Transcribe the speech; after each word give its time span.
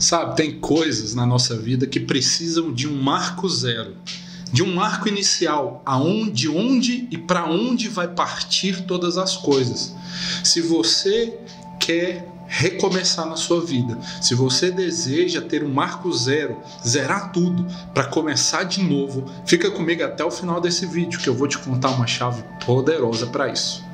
Sabe, 0.00 0.34
tem 0.34 0.58
coisas 0.58 1.14
na 1.14 1.26
nossa 1.26 1.54
vida 1.54 1.86
que 1.86 2.00
precisam 2.00 2.72
de 2.72 2.88
um 2.88 3.02
marco 3.02 3.46
zero, 3.46 3.94
de 4.50 4.62
um 4.62 4.74
marco 4.74 5.06
inicial, 5.06 5.82
aonde, 5.84 6.48
onde 6.48 7.06
e 7.10 7.18
para 7.18 7.44
onde 7.44 7.86
vai 7.86 8.08
partir 8.08 8.86
todas 8.86 9.18
as 9.18 9.36
coisas. 9.36 9.94
Se 10.42 10.62
você 10.62 11.38
quer 11.78 12.26
recomeçar 12.46 13.26
na 13.26 13.36
sua 13.36 13.60
vida, 13.60 13.98
se 14.22 14.34
você 14.34 14.70
deseja 14.70 15.42
ter 15.42 15.62
um 15.62 15.72
marco 15.72 16.10
zero, 16.14 16.56
zerar 16.84 17.30
tudo 17.30 17.66
para 17.92 18.04
começar 18.04 18.64
de 18.64 18.82
novo, 18.82 19.30
fica 19.44 19.70
comigo 19.70 20.02
até 20.02 20.24
o 20.24 20.30
final 20.30 20.62
desse 20.62 20.86
vídeo 20.86 21.20
que 21.20 21.28
eu 21.28 21.34
vou 21.34 21.46
te 21.46 21.58
contar 21.58 21.90
uma 21.90 22.06
chave 22.06 22.42
poderosa 22.64 23.26
para 23.26 23.52
isso. 23.52 23.84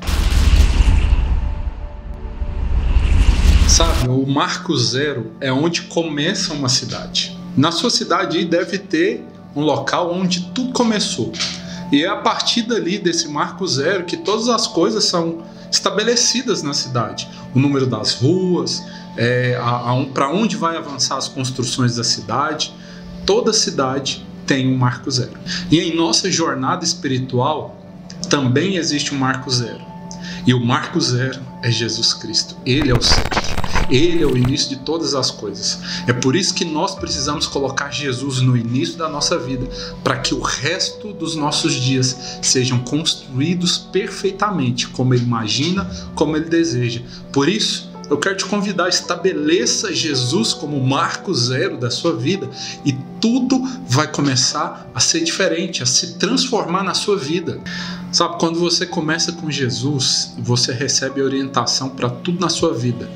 Sabe, 3.77 4.09
o 4.09 4.27
marco 4.27 4.75
zero 4.75 5.33
é 5.39 5.53
onde 5.53 5.83
começa 5.83 6.55
uma 6.55 6.67
cidade. 6.67 7.39
Na 7.55 7.71
sua 7.71 7.91
cidade 7.91 8.43
deve 8.47 8.79
ter 8.79 9.23
um 9.55 9.61
local 9.61 10.15
onde 10.15 10.51
tudo 10.55 10.73
começou. 10.73 11.31
E 11.93 12.03
é 12.03 12.09
a 12.09 12.17
partir 12.17 12.63
dali, 12.63 12.97
desse 12.97 13.29
marco 13.29 13.69
zero, 13.69 14.07
que 14.07 14.17
todas 14.17 14.49
as 14.49 14.67
coisas 14.67 15.05
são 15.05 15.43
estabelecidas 15.71 16.63
na 16.63 16.73
cidade. 16.73 17.29
O 17.55 17.59
número 17.59 17.87
das 17.87 18.15
ruas, 18.15 18.83
é, 19.15 19.61
para 20.15 20.31
onde 20.31 20.57
vai 20.57 20.79
avançar 20.79 21.19
as 21.19 21.29
construções 21.29 21.97
da 21.97 22.05
cidade. 22.05 22.73
Toda 23.27 23.53
cidade 23.53 24.27
tem 24.47 24.73
um 24.73 24.79
marco 24.79 25.11
zero. 25.11 25.39
E 25.71 25.79
em 25.81 25.95
nossa 25.95 26.31
jornada 26.31 26.83
espiritual 26.83 27.79
também 28.31 28.77
existe 28.77 29.15
um 29.15 29.19
marco 29.19 29.51
zero. 29.51 29.85
E 30.47 30.55
o 30.55 30.65
marco 30.65 30.99
zero 30.99 31.41
é 31.63 31.71
Jesus 31.71 32.15
Cristo. 32.15 32.57
Ele 32.65 32.91
é 32.91 32.95
o 32.95 33.03
centro. 33.03 33.36
Ele 33.91 34.23
é 34.23 34.27
o 34.27 34.37
início 34.37 34.71
de 34.71 34.77
todas 34.77 35.15
as 35.15 35.31
coisas. 35.31 35.79
É 36.07 36.13
por 36.13 36.35
isso 36.35 36.55
que 36.55 36.65
nós 36.65 36.95
precisamos 36.95 37.47
colocar 37.47 37.91
Jesus 37.91 38.41
no 38.41 38.57
início 38.57 38.97
da 38.97 39.09
nossa 39.09 39.39
vida, 39.39 39.67
para 40.03 40.19
que 40.19 40.35
o 40.35 40.41
resto 40.41 41.13
dos 41.13 41.37
nossos 41.37 41.75
dias 41.75 42.39
sejam 42.43 42.79
construídos 42.81 43.79
perfeitamente, 43.79 44.89
como 44.89 45.15
Ele 45.15 45.25
imagina, 45.25 45.89
como 46.15 46.37
Ele 46.37 46.49
deseja. 46.49 47.03
Por 47.33 47.49
isso, 47.49 47.91
eu 48.09 48.19
quero 48.19 48.37
te 48.37 48.45
convidar, 48.45 48.89
estabeleça 48.89 49.93
Jesus 49.93 50.53
como 50.53 50.81
marco 50.81 51.35
zero 51.35 51.77
da 51.77 51.91
sua 51.91 52.15
vida 52.15 52.49
e 52.85 52.93
tudo 53.21 53.61
vai 53.89 54.11
começar 54.11 54.89
a 54.95 55.01
ser 55.01 55.25
diferente, 55.25 55.83
a 55.83 55.87
se 55.87 56.15
transformar 56.15 56.85
na 56.85 56.95
sua 56.95 57.17
vida. 57.17 57.61
Sabe, 58.13 58.39
quando 58.39 58.61
você 58.61 58.87
começa 58.87 59.33
com 59.33 59.51
Jesus, 59.51 60.33
você 60.39 60.73
recebe 60.73 61.21
orientação 61.21 61.89
para 61.89 62.09
tudo 62.09 62.41
na 62.41 62.49
sua 62.49 62.73
vida 62.73 63.11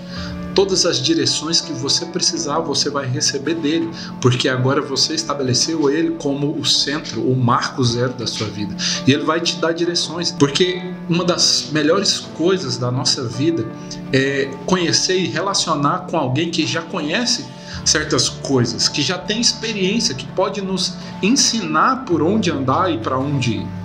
todas 0.55 0.87
as 0.87 1.01
direções 1.01 1.61
que 1.61 1.73
você 1.73 2.07
precisar, 2.07 2.61
você 2.61 2.91
vai 2.91 3.07
receber 3.07 3.55
dele, 3.55 3.91
porque 4.21 4.49
agora 4.49 4.81
você 4.81 5.15
estabeleceu 5.15 5.91
ele 5.91 6.13
como 6.13 6.59
o 6.59 6.65
centro, 6.65 7.21
o 7.23 7.37
marco 7.37 7.83
zero 7.85 8.13
da 8.13 8.27
sua 8.27 8.47
vida. 8.47 8.75
E 9.07 9.13
ele 9.13 9.25
vai 9.25 9.41
te 9.41 9.57
dar 9.57 9.73
direções, 9.73 10.31
porque 10.33 10.81
uma 11.09 11.25
das 11.25 11.69
melhores 11.73 12.21
coisas 12.37 12.77
da 12.77 12.91
nossa 12.91 13.27
vida 13.27 13.67
é 14.13 14.51
conhecer 14.67 15.19
e 15.19 15.27
relacionar 15.27 16.07
com 16.11 16.17
alguém 16.17 16.51
que 16.51 16.67
já 16.67 16.83
conhece 16.83 17.45
certas 17.85 18.29
coisas, 18.29 18.89
que 18.89 19.03
já 19.03 19.19
tem 19.19 19.41
experiência, 19.41 20.15
que 20.15 20.27
pode 20.27 20.61
nos 20.61 20.95
ensinar 21.23 22.05
por 22.05 22.23
onde 22.23 22.51
andar 22.51 22.93
e 22.93 22.99
para 22.99 23.19
onde 23.19 23.57
ir. 23.57 23.80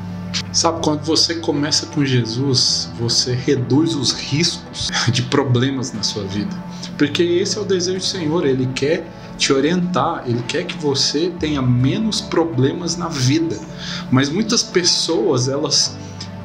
Sabe, 0.52 0.82
quando 0.84 1.04
você 1.04 1.36
começa 1.36 1.86
com 1.88 2.06
Jesus, 2.06 2.90
você 2.98 3.34
reduz 3.34 3.96
os 3.96 4.12
riscos 4.12 4.90
de 5.12 5.22
problemas 5.24 5.94
na 5.94 6.04
sua 6.04 6.24
vida. 6.24 6.56
Porque 6.98 7.24
esse 7.24 7.58
é 7.58 7.62
o 7.62 7.66
desejo 7.66 8.00
do 8.00 8.04
Senhor, 8.04 8.46
ele 8.46 8.68
quer 8.74 9.06
te 9.38 9.52
orientar, 9.52 10.24
ele 10.26 10.42
quer 10.48 10.64
que 10.64 10.78
você 10.78 11.30
tenha 11.40 11.62
menos 11.62 12.22
problemas 12.22 12.96
na 12.96 13.10
vida. 13.10 13.60
Mas 14.10 14.30
muitas 14.30 14.64
pessoas, 14.64 15.48
elas 15.50 15.96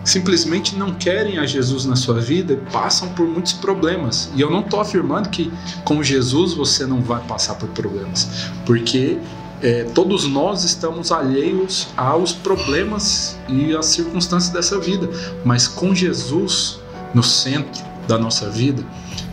simplesmente 0.04 0.76
não 0.76 0.94
querem 0.94 1.38
a 1.38 1.46
Jesus 1.46 1.84
na 1.84 1.94
sua 1.94 2.20
vida 2.20 2.54
e 2.54 2.56
passam 2.72 3.08
por 3.10 3.26
muitos 3.26 3.52
problemas. 3.52 4.30
E 4.34 4.40
eu 4.40 4.50
não 4.50 4.60
estou 4.60 4.80
afirmando 4.80 5.28
que 5.28 5.52
com 5.84 6.02
Jesus 6.02 6.54
você 6.54 6.86
não 6.86 7.00
vai 7.00 7.22
passar 7.24 7.54
por 7.54 7.68
problemas, 7.68 8.28
porque 8.64 9.18
é, 9.62 9.84
todos 9.94 10.26
nós 10.26 10.64
estamos 10.64 11.12
alheios 11.12 11.88
aos 11.96 12.32
problemas 12.32 13.38
e 13.48 13.76
às 13.76 13.86
circunstâncias 13.86 14.52
dessa 14.52 14.78
vida, 14.78 15.08
mas 15.44 15.68
com 15.68 15.94
Jesus 15.94 16.80
no 17.14 17.22
centro 17.22 17.82
da 18.06 18.18
nossa 18.18 18.48
vida, 18.48 18.82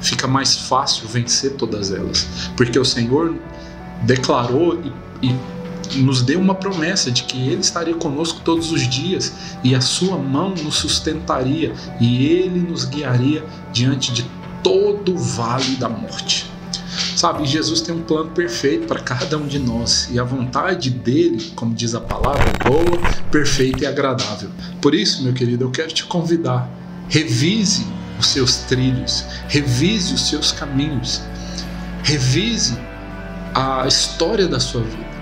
fica 0.02 0.28
mais 0.28 0.56
fácil 0.56 1.08
vencer 1.08 1.54
todas 1.54 1.92
elas, 1.92 2.28
porque 2.56 2.78
o 2.78 2.86
Senhor 2.86 3.36
declarou 4.04 4.80
e, 5.22 5.28
e 5.28 5.36
nos 5.96 6.22
deu 6.22 6.40
uma 6.40 6.54
promessa 6.54 7.10
de 7.10 7.24
que 7.24 7.50
Ele 7.50 7.62
estaria 7.62 7.96
conosco 7.96 8.42
todos 8.44 8.72
os 8.72 8.88
dias 8.88 9.34
e 9.64 9.74
a 9.74 9.82
Sua 9.82 10.18
mão 10.18 10.50
nos 10.50 10.76
sustentaria 10.76 11.74
e 12.00 12.26
Ele 12.26 12.60
nos 12.60 12.86
guiaria 12.86 13.44
diante 13.72 14.12
de 14.12 14.26
todo 14.62 15.14
o 15.14 15.18
vale 15.18 15.76
da 15.78 15.88
morte. 15.88 16.57
Sabe, 17.18 17.48
Jesus 17.48 17.82
tem 17.82 17.96
um 17.96 18.04
plano 18.04 18.30
perfeito 18.30 18.86
para 18.86 19.00
cada 19.00 19.40
um 19.40 19.48
de 19.48 19.58
nós 19.58 20.08
e 20.12 20.20
a 20.20 20.24
vontade 20.24 20.92
dele, 20.92 21.52
como 21.56 21.74
diz 21.74 21.96
a 21.96 22.00
palavra, 22.00 22.44
é 22.44 22.70
boa, 22.70 23.12
perfeita 23.32 23.86
e 23.86 23.88
agradável. 23.88 24.52
Por 24.80 24.94
isso, 24.94 25.24
meu 25.24 25.34
querido, 25.34 25.64
eu 25.64 25.72
quero 25.72 25.92
te 25.92 26.06
convidar, 26.06 26.70
revise 27.10 27.88
os 28.20 28.28
seus 28.28 28.58
trilhos, 28.58 29.26
revise 29.48 30.14
os 30.14 30.30
seus 30.30 30.52
caminhos, 30.52 31.24
revise 32.04 32.78
a 33.56 33.88
história 33.88 34.48
da 34.48 34.60
sua 34.60 34.84
vida. 34.84 35.17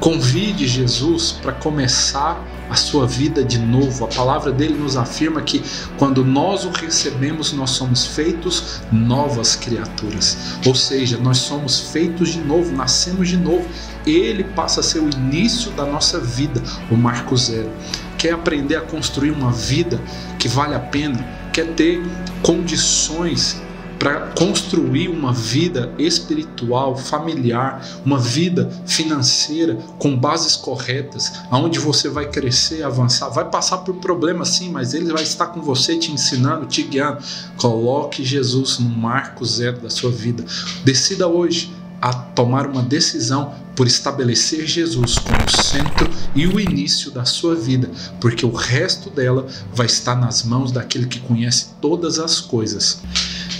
Convide 0.00 0.66
Jesus 0.66 1.30
para 1.30 1.52
começar 1.52 2.42
a 2.70 2.74
sua 2.74 3.06
vida 3.06 3.44
de 3.44 3.58
novo. 3.58 4.06
A 4.06 4.08
palavra 4.08 4.50
dele 4.50 4.72
nos 4.72 4.96
afirma 4.96 5.42
que 5.42 5.62
quando 5.98 6.24
nós 6.24 6.64
o 6.64 6.70
recebemos, 6.70 7.52
nós 7.52 7.70
somos 7.70 8.06
feitos 8.06 8.80
novas 8.90 9.54
criaturas. 9.56 10.58
Ou 10.64 10.74
seja, 10.74 11.18
nós 11.18 11.36
somos 11.36 11.90
feitos 11.92 12.30
de 12.30 12.40
novo, 12.40 12.74
nascemos 12.74 13.28
de 13.28 13.36
novo. 13.36 13.68
Ele 14.06 14.42
passa 14.42 14.80
a 14.80 14.82
ser 14.82 15.00
o 15.00 15.10
início 15.10 15.70
da 15.72 15.84
nossa 15.84 16.18
vida, 16.18 16.62
o 16.90 16.96
marco 16.96 17.36
zero. 17.36 17.70
Quer 18.16 18.32
aprender 18.32 18.76
a 18.76 18.80
construir 18.80 19.32
uma 19.32 19.52
vida 19.52 20.00
que 20.38 20.48
vale 20.48 20.74
a 20.74 20.80
pena? 20.80 21.22
Quer 21.52 21.74
ter 21.74 22.02
condições 22.42 23.60
para 24.00 24.28
construir 24.28 25.08
uma 25.08 25.30
vida 25.30 25.92
espiritual, 25.98 26.96
familiar, 26.96 27.86
uma 28.02 28.18
vida 28.18 28.70
financeira 28.86 29.74
com 29.98 30.16
bases 30.16 30.56
corretas, 30.56 31.30
aonde 31.50 31.78
você 31.78 32.08
vai 32.08 32.30
crescer, 32.30 32.82
avançar, 32.82 33.28
vai 33.28 33.44
passar 33.50 33.78
por 33.78 33.96
problemas 33.96 34.48
sim, 34.48 34.70
mas 34.70 34.94
ele 34.94 35.12
vai 35.12 35.22
estar 35.22 35.48
com 35.48 35.60
você 35.60 35.98
te 35.98 36.10
ensinando, 36.10 36.64
te 36.64 36.82
guiando. 36.82 37.18
Coloque 37.58 38.24
Jesus 38.24 38.78
no 38.78 38.88
marco 38.88 39.44
zero 39.44 39.80
da 39.80 39.90
sua 39.90 40.10
vida. 40.10 40.46
Decida 40.82 41.28
hoje 41.28 41.70
a 42.00 42.14
tomar 42.14 42.66
uma 42.66 42.82
decisão 42.82 43.52
por 43.76 43.86
estabelecer 43.86 44.66
Jesus 44.66 45.18
como 45.18 45.62
centro 45.62 46.08
e 46.34 46.46
o 46.46 46.58
início 46.58 47.10
da 47.10 47.26
sua 47.26 47.54
vida, 47.54 47.90
porque 48.18 48.46
o 48.46 48.52
resto 48.52 49.10
dela 49.10 49.46
vai 49.74 49.84
estar 49.84 50.14
nas 50.14 50.42
mãos 50.42 50.72
daquele 50.72 51.06
que 51.06 51.20
conhece 51.20 51.68
todas 51.82 52.18
as 52.18 52.40
coisas 52.40 53.02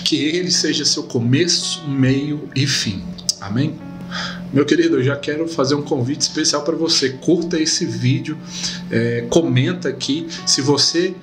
que 0.03 0.15
ele 0.15 0.51
seja 0.51 0.85
seu 0.85 1.03
começo, 1.03 1.83
meio 1.87 2.49
e 2.55 2.65
fim. 2.67 3.03
Amém? 3.39 3.75
Meu 4.53 4.65
querido, 4.65 4.97
eu 4.97 5.03
já 5.03 5.15
quero 5.15 5.47
fazer 5.47 5.75
um 5.75 5.81
convite 5.81 6.21
especial 6.21 6.63
para 6.63 6.75
você. 6.75 7.09
Curta 7.09 7.59
esse 7.59 7.85
vídeo, 7.85 8.37
é, 8.89 9.25
comenta 9.29 9.87
aqui. 9.87 10.27
Se 10.45 10.61
você 10.61 11.15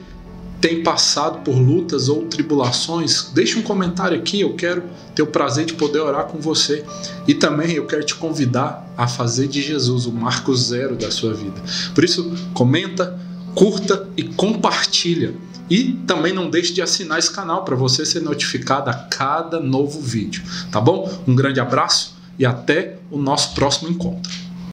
tem 0.60 0.82
passado 0.82 1.44
por 1.44 1.54
lutas 1.54 2.08
ou 2.08 2.24
tribulações, 2.24 3.30
deixe 3.32 3.58
um 3.58 3.62
comentário 3.62 4.18
aqui. 4.18 4.40
Eu 4.40 4.54
quero 4.54 4.82
ter 5.14 5.22
o 5.22 5.26
prazer 5.26 5.66
de 5.66 5.74
poder 5.74 6.00
orar 6.00 6.24
com 6.24 6.38
você. 6.38 6.84
E 7.26 7.34
também 7.34 7.72
eu 7.72 7.86
quero 7.86 8.04
te 8.04 8.14
convidar 8.14 8.90
a 8.96 9.06
fazer 9.06 9.46
de 9.46 9.60
Jesus 9.60 10.06
o 10.06 10.12
marco 10.12 10.54
zero 10.56 10.96
da 10.96 11.10
sua 11.10 11.34
vida. 11.34 11.62
Por 11.94 12.04
isso, 12.04 12.34
comenta, 12.54 13.18
curta 13.54 14.08
e 14.16 14.22
compartilha. 14.22 15.34
E 15.70 15.92
também 16.06 16.32
não 16.32 16.48
deixe 16.48 16.72
de 16.72 16.80
assinar 16.80 17.18
esse 17.18 17.30
canal 17.30 17.64
para 17.64 17.76
você 17.76 18.04
ser 18.04 18.20
notificado 18.20 18.90
a 18.90 18.94
cada 18.94 19.60
novo 19.60 20.00
vídeo, 20.00 20.42
tá 20.70 20.80
bom? 20.80 21.10
Um 21.26 21.34
grande 21.34 21.60
abraço 21.60 22.16
e 22.38 22.46
até 22.46 22.98
o 23.10 23.18
nosso 23.18 23.54
próximo 23.54 23.90
encontro. 23.90 24.47